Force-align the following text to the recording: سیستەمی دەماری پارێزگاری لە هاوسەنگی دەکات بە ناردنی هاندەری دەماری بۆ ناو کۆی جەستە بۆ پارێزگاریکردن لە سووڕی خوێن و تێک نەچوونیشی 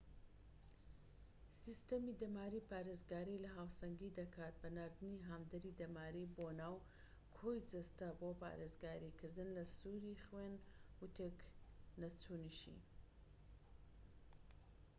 سیستەمی 1.61 2.17
دەماری 2.21 2.65
پارێزگاری 2.69 3.41
لە 3.43 3.49
هاوسەنگی 3.57 4.15
دەکات 4.19 4.53
بە 4.61 4.69
ناردنی 4.77 5.25
هاندەری 5.27 5.77
دەماری 5.81 6.31
بۆ 6.37 6.47
ناو 6.61 6.75
کۆی 7.37 7.65
جەستە 7.71 8.07
بۆ 8.19 8.29
پارێزگاریکردن 8.41 9.49
لە 9.57 9.63
سووڕی 9.77 10.21
خوێن 10.25 10.55
و 10.99 11.03
تێک 11.17 11.37
نەچوونیشی 12.01 12.77